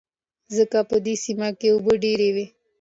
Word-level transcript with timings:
ځکه 0.55 0.79
په 0.89 0.97
دې 1.05 1.15
سيمه 1.23 1.49
کې 1.59 1.67
اوبه 1.73 1.93
ډېر 2.03 2.19
وې. 2.35 2.45